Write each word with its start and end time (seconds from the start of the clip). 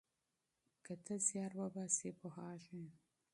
که 0.85 0.93
ته 1.05 1.15
زیار 1.27 1.53
وباسې 1.61 2.09
پوهیږې. 2.19 2.85